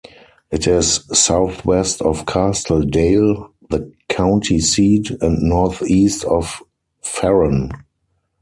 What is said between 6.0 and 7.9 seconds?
of Ferron.